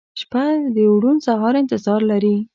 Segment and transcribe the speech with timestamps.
[0.19, 0.43] •شپه
[0.75, 2.35] د روڼ سهار انتظار لري.